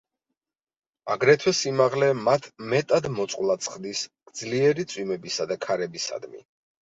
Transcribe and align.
აგრეთვე, 1.15 1.51
სიმაღლე 1.57 2.07
მათ 2.29 2.47
მეტად 2.71 3.09
მოწყვლადს 3.19 3.69
ხდის 3.75 4.01
ძლიერი 4.41 4.87
წვიმებისა 4.95 5.47
და 5.53 5.59
ქარებისადმი. 5.67 6.43